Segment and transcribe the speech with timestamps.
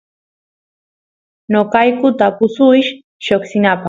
[1.51, 2.89] noqayku tapusuysh
[3.25, 3.79] lloksinapaq